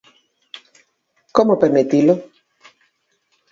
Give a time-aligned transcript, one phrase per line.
[1.37, 2.13] Como permitilo?